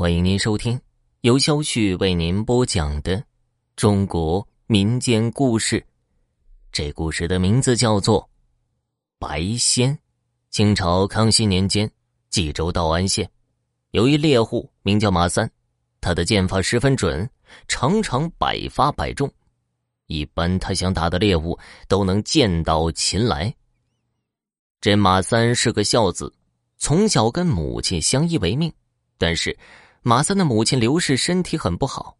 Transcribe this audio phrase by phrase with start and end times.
[0.00, 0.80] 欢迎您收听
[1.22, 3.20] 由肖旭为您播讲的
[3.74, 5.84] 中国民间故事。
[6.70, 8.22] 这故事的名字叫做
[9.18, 9.92] 《白仙》。
[10.50, 11.90] 清朝康熙年间，
[12.30, 13.28] 冀州道安县
[13.90, 15.50] 有一猎户，名叫马三，
[16.00, 17.28] 他的剑法十分准，
[17.66, 19.28] 常常百发百中。
[20.06, 21.58] 一般他想打的猎物
[21.88, 23.52] 都能见到擒来。
[24.80, 26.32] 这马三是个孝子，
[26.76, 28.72] 从小跟母亲相依为命，
[29.18, 29.58] 但是。
[30.08, 32.16] 马三的母亲刘氏身体很不好，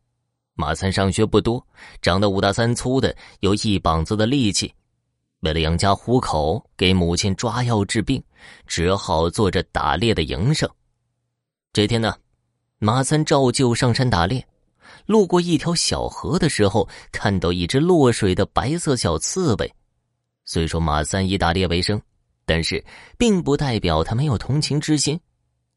[0.53, 1.67] 马三上学不多，
[2.03, 4.71] 长得五大三粗的，有一膀子的力气。
[5.41, 8.23] 为了养家糊口，给母亲抓药治病，
[8.67, 10.69] 只好做着打猎的营生。
[11.73, 12.15] 这天呢，
[12.79, 14.47] 马三照旧上山打猎，
[15.07, 19.75] 路过一条小河的时候，看到一只落水的白色小刺猬。
[20.45, 21.99] 虽说马三以打猎为生，
[22.45, 22.85] 但是
[23.17, 25.19] 并不代表他没有同情之心。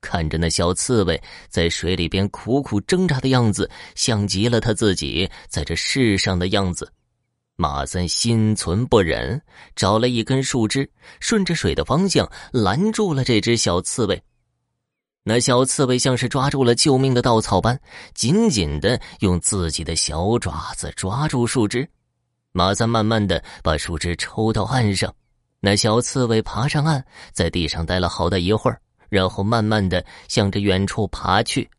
[0.02, 6.92] 看着那小刺猬在水里边苦苦挣扎的样子，像极了他自己在这世上的样子。
[7.56, 9.40] 马三心存不忍，
[9.76, 14.22] 找了一根树枝，顺着水的方向拦住了这只小刺猬。
[15.24, 17.80] 那小刺猬像是抓住了救命的稻草般，
[18.16, 21.88] 紧紧的用自己的小爪子抓住树枝。
[22.52, 25.14] 马三慢慢的把树枝抽到岸上，
[25.60, 28.82] 那小刺猬爬上岸，在地上待了好大一会儿。
[29.12, 31.70] 然后慢慢的向着远处爬去。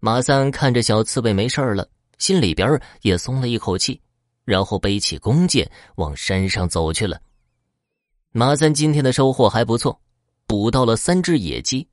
[0.00, 3.98] 马三看着小刺猬没事了，心里边也松了一口气，
[4.44, 7.18] 然后背起弓箭往山上走去了。
[8.32, 9.98] 马三今天的收获还不错，
[10.46, 11.88] 捕到了三只野鸡。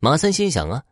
[0.00, 0.82] 马三心想啊，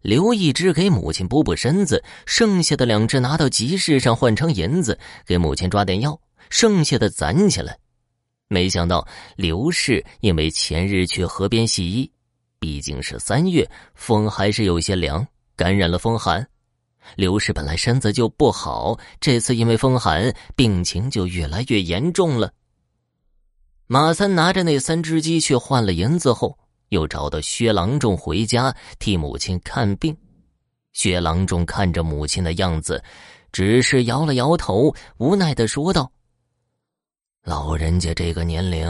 [0.00, 7.76] 留一只给母亲补补身子，剩下的两只拿到集市上换成银子，给母亲抓点药，剩下的攒起来。
[8.46, 9.06] 没想到
[9.36, 12.10] 刘氏因为前日去河边洗衣。
[12.60, 16.46] 毕竟是三月，风还是有些凉，感染了风寒。
[17.16, 22.52] 刘氏本来身子就不好，这次因为风寒，病情就越来越严重了。
[23.86, 26.56] 马三拿着那三只鸡去换了银子后，
[26.90, 30.14] 又找到薛郎中回家替母亲看病。
[30.92, 33.02] 薛郎中看着母亲的样子，
[33.52, 36.12] 只是摇了摇头，无奈的说道
[37.42, 38.86] ：“老人家这个年龄，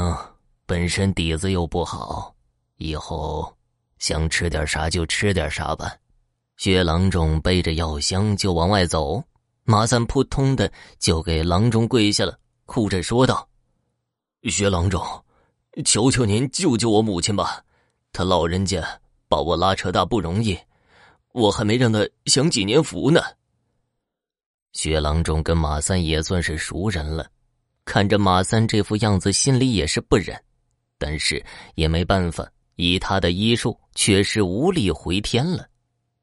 [0.67, 2.35] 本身底子又不好，
[2.79, 3.55] 以后……”
[4.01, 5.95] 想吃点啥就吃点啥吧。
[6.57, 9.23] 薛郎中背着药箱就往外走，
[9.65, 13.49] 马三扑通的就给郎中跪下了，哭着说道
[14.51, 15.01] ：“薛郎中，
[15.85, 17.65] 求求您救救我母亲吧！
[18.13, 20.59] 他老人家把我拉扯大不容易，
[21.33, 23.23] 我还没让他享几年福呢。”
[24.75, 27.27] 薛郎中跟马三也算是熟人了，
[27.85, 30.39] 看着马三这副样子，心里也是不忍，
[30.99, 31.43] 但是
[31.75, 32.47] 也没办法。
[32.81, 35.69] 以他的医术，确实无力回天了。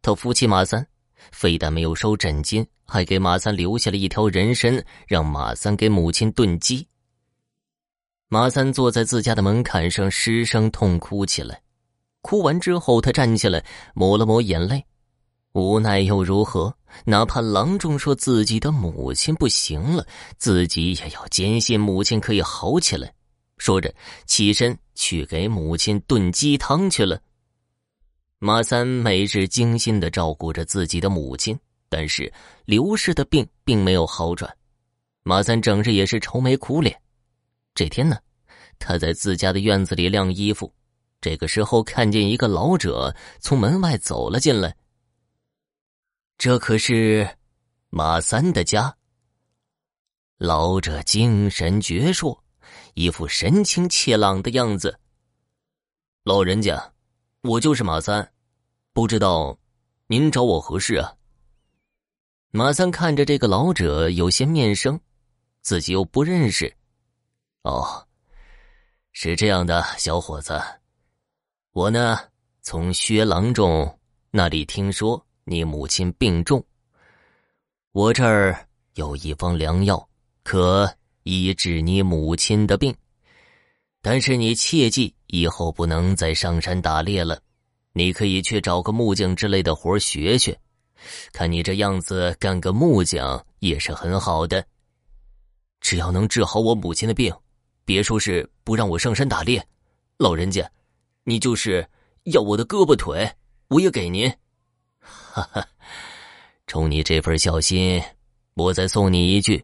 [0.01, 0.85] 他扶起马三，
[1.31, 6.87] 非但没有收诊金，还给马三留下了一条人参，让马三给母亲炖鸡。
[8.27, 11.61] 马三坐在自家的门槛上，失声痛哭起来。
[12.21, 13.63] 哭完之后，他站起来，
[13.93, 14.83] 抹了抹眼泪，
[15.53, 16.75] 无奈又如何？
[17.05, 20.05] 哪怕郎中说自己的母亲不行了，
[20.37, 23.13] 自己也要坚信母亲可以好起来。
[23.57, 23.93] 说着，
[24.25, 27.19] 起身去给母亲炖鸡汤去了。
[28.39, 31.59] 马三每日精心的照顾着自己的母亲，
[31.89, 32.31] 但是
[32.65, 34.55] 刘氏的病并没有好转。
[35.23, 36.95] 马三整日也是愁眉苦脸。
[37.73, 38.17] 这天呢，
[38.77, 40.71] 他在自家的院子里晾衣服，
[41.19, 44.75] 这个时候看见一个老者从门外走了进来。
[46.37, 47.27] 这可是
[47.89, 48.95] 马三的家。
[50.37, 52.37] 老者精神矍铄。
[52.93, 54.99] 一副神清气朗的样子。
[56.23, 56.93] 老人家，
[57.41, 58.31] 我就是马三，
[58.93, 59.57] 不知道
[60.07, 61.13] 您找我何事啊？
[62.51, 64.99] 马三看着这个老者有些面生，
[65.61, 66.73] 自己又不认识。
[67.63, 68.05] 哦，
[69.11, 70.61] 是这样的，小伙子，
[71.71, 72.19] 我呢
[72.61, 73.99] 从薛郎中
[74.31, 76.65] 那里听说你母亲病重，
[77.91, 80.09] 我这儿有一方良药，
[80.43, 80.91] 可。
[81.27, 82.95] 医治你母亲的病，
[84.01, 87.37] 但是你切记以后不能再上山打猎了。
[87.91, 90.57] 你可以去找个木匠之类的活学学，
[91.33, 94.65] 看你这样子干个木匠也是很好的。
[95.81, 97.33] 只要能治好我母亲的病，
[97.83, 99.61] 别说是不让我上山打猎，
[100.17, 100.69] 老人家，
[101.25, 101.85] 你就是
[102.23, 103.29] 要我的胳膊腿，
[103.67, 104.31] 我也给您。
[104.99, 105.67] 哈哈，
[106.67, 108.01] 冲你这份孝心，
[108.53, 109.61] 我再送你一句。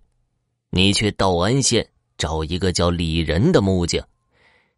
[0.75, 1.87] 你去道安县
[2.17, 4.03] 找一个叫李仁的木匠，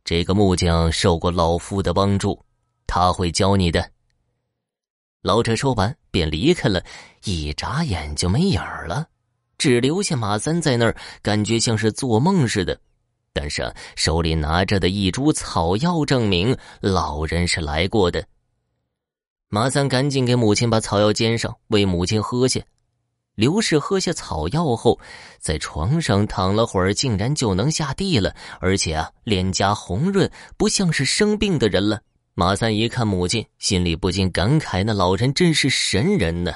[0.03, 2.37] 这个木匠受过老夫的帮助，
[2.85, 3.89] 他会教你的。
[5.21, 6.83] 老者说完便离开了，
[7.23, 9.07] 一眨眼就没影儿了，
[9.57, 12.77] 只留下马三在那儿，感觉像是做梦似的。
[13.31, 18.21] 但是手里拿着的一株草药证明老人是来过的。
[19.47, 22.59] 马三赶紧给母亲把草药煎上，为母亲喝下。
[23.35, 24.99] 刘氏喝下草药后，
[25.39, 32.01] 在床上躺了会儿，竟然就能下地了，而且啊，脸颊红润，不像是生病的人了。
[32.33, 36.53] 马三一看母亲，心里不禁感慨：那老人真是神人呢。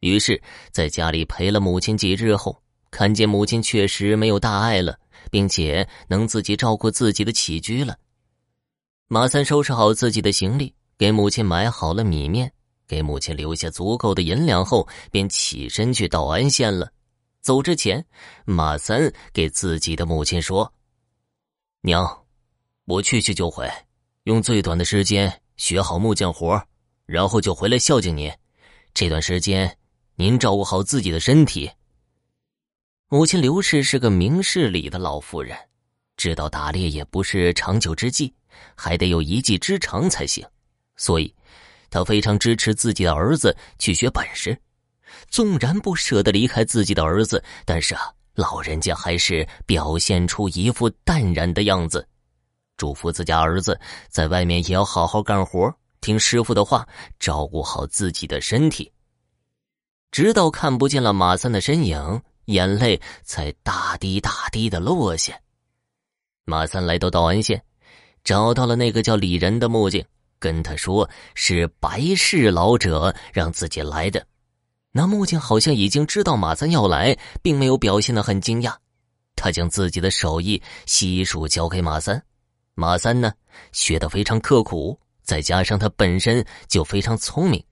[0.00, 0.40] 于是，
[0.70, 2.60] 在家里陪了母亲几日后，
[2.90, 4.96] 看见母亲确实没有大碍了，
[5.30, 7.96] 并且能自己照顾自己的起居了。
[9.08, 12.52] 马三收拾好自己的行李，给母亲买好了米面，
[12.92, 16.92] 给母亲留下足够的银两后，便起身去道安县了。
[17.40, 18.04] 走之前，
[18.44, 20.70] 马三给自己的母亲说
[21.80, 22.06] ：“娘，
[22.84, 23.66] 我去去就回。”
[24.24, 26.62] 用最短的时间学好木匠活，
[27.06, 28.30] 然后就回来孝敬您。
[28.92, 29.74] 这段时间，
[30.16, 31.70] 您照顾好自己的身体。
[33.08, 35.56] 母亲刘氏是个明事理的老妇人，
[36.18, 38.34] 知道打猎也不是长久之计，
[38.76, 40.46] 还得有一技之长才行，
[40.96, 41.34] 所以
[41.92, 44.58] 他非常支持自己的儿子去学本事。
[45.28, 52.06] 纵然不舍得离开自己的儿子，但是啊，老人家还是表现出一副淡然的样子。
[52.78, 53.78] 嘱咐自家儿子
[54.08, 56.88] 在外面也要好好干活，听师傅的话，
[57.20, 58.90] 照顾好自己的身体。
[60.10, 65.38] 直到看不见了马三的身影，眼泪才大滴大滴的落下。
[66.44, 67.62] 马三来到道安县，
[68.24, 70.02] 找到了那个叫李仁的木匠，
[70.42, 74.26] 跟他说是白氏老者让自己来的。
[74.90, 78.74] 那木匠好像已经知道马三要来，并没有表现的很惊讶，
[79.36, 82.20] 他将自己的手艺悉数交给马三。
[82.74, 83.32] 马三呢，
[83.70, 87.64] 学的非常刻苦，再加上他本身就非常聪明，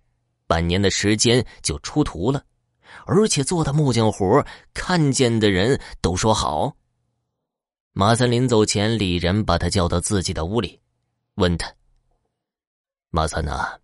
[0.47, 2.41] 半年的时间就出徒了，
[3.05, 6.77] 而且做的木匠活，看见的人都说好。
[7.93, 10.79] 马三临走前，李仁把他叫到自己的屋里，
[11.35, 11.69] 问他
[13.11, 13.77] ：“马三呐，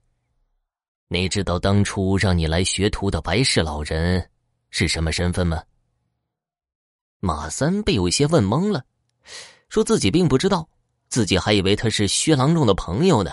[1.08, 4.30] 你知道当初让你来学徒的白氏老人
[4.70, 5.62] 是什么身份吗？”
[7.18, 8.84] 马三被有些问懵了，
[9.68, 10.68] 说自己并不知道。
[11.08, 13.32] 自己还以为他是薛郎中的朋友呢，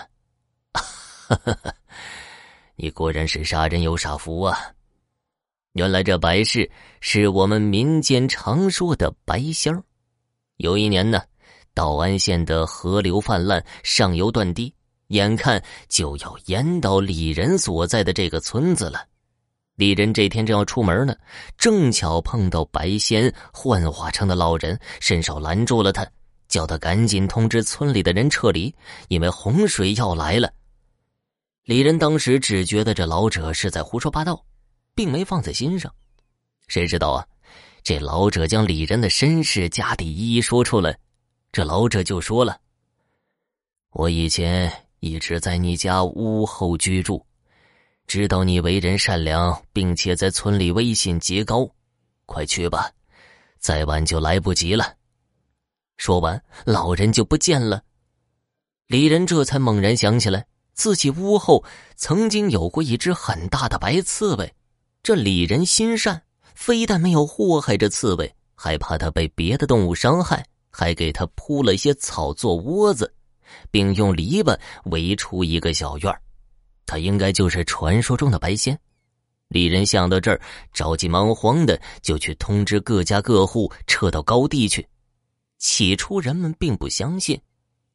[2.76, 4.72] 你果然是杀人有傻福啊！
[5.72, 6.70] 原来这白氏
[7.00, 9.82] 是我们民间常说的白仙儿。
[10.58, 11.20] 有一年呢，
[11.74, 14.72] 道安县的河流泛滥，上游断堤，
[15.14, 19.06] 眼看就要淹到李仁所在的这个村子了。
[19.76, 21.16] 李仁这天正要出门呢，
[21.56, 26.06] 正巧碰到白仙幻化成的老人，伸手拦住了他。
[26.46, 28.72] 叫他赶紧通知村里的人撤离，
[29.08, 30.52] 因为洪水要来了。
[31.64, 34.44] 李仁当时只觉得这老者是在胡说八道，
[34.94, 35.92] 并没放在心上。
[36.68, 37.26] 谁知道啊，
[37.82, 40.96] 这老者将李仁的身世家底一一说出来。
[41.50, 42.60] 这老者就说了
[43.90, 44.70] ：“我以前
[45.04, 47.22] 一直在你家屋后居住，
[48.06, 51.68] 知道你为人善良，并且在村里威信极高。
[52.24, 52.90] 快去吧，
[53.58, 54.94] 再晚就来不及了。”
[55.98, 57.82] 说完，老人就不见了。
[58.86, 61.62] 李仁这才猛然想起来，自己屋后
[61.96, 64.54] 曾经有过一只很大的白刺猬。
[65.02, 66.22] 这李仁心善，
[66.54, 73.12] 非但没有祸害这刺猬，还怕它被别的动物伤害，还给它铺了一些草做窝子，
[73.70, 76.14] 并用篱笆围出一个小院
[76.86, 78.78] 他应该就是传说中的白仙。
[79.48, 80.40] 李仁想到这儿，
[80.72, 84.86] 着急忙慌的就去通知各家各户撤到高地去。
[85.58, 87.40] 起初人们并不相信，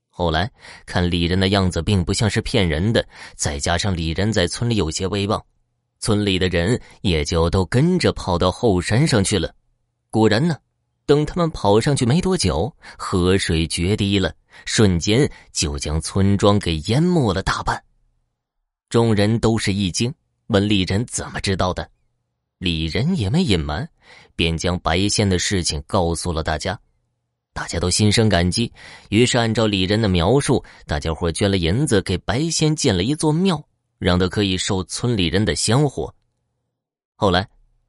[0.08, 0.50] 后来
[0.86, 5.44] 看李仁的样子并不像是骗人的，再加上李仁在村里有些威望，
[6.00, 9.54] 村里的人也就都跟着跑到后山上去了。
[10.10, 10.58] 果然呢，
[11.06, 14.34] 等他们跑上去没多久，河水决堤了，
[14.66, 17.84] 瞬间就将村庄给淹没了大半。
[18.90, 20.14] 众人都是一惊，
[20.48, 21.90] 问李仁怎么知道的。
[22.58, 23.88] 李仁也没隐瞒，
[24.36, 26.80] 便将白仙的事情告诉了大家。
[27.54, 28.72] 大家都心生感激，
[29.10, 33.62] 于是按照李仁的描述，大家伙捐了银子给白仙建了一座庙，
[33.98, 36.14] 让他可以受村里人的香火。
[37.16, 37.48] 后来，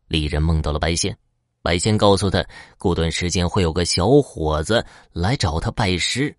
[0.08, 1.16] 李仁梦到了白仙，
[1.62, 2.44] 白仙告诉他，
[2.78, 6.34] 过段时间会有个小伙子来找他拜师。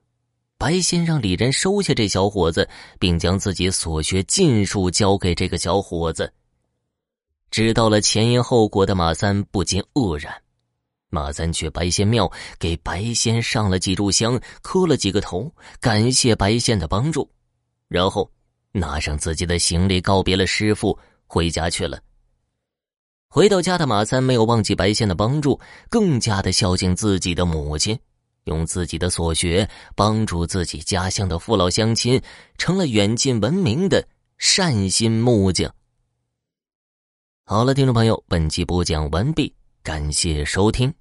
[0.61, 6.31] 白仙让李仁收下这小伙子，并将自己所学尽数交给这个小伙子。
[7.49, 10.31] 知道了前因后果的马三不禁愕然。
[11.09, 17.27] 马三去白仙庙，给白仙上了几炷香，磕了几个头，感谢白仙的帮助。
[17.87, 18.29] 然后，
[18.71, 21.99] 拿上自己的行李，告别了师傅，回家去了。
[23.29, 27.97] 回到家的马三没有忘记白仙的帮助，更加的孝敬自己的母亲，
[28.45, 32.21] 用自己的所学帮助自己家乡的父老乡亲，
[32.57, 34.07] 成了远近闻名的
[34.37, 35.73] 善心木匠。
[37.45, 40.93] 好了，听众朋友，本集播讲完毕，感谢收听。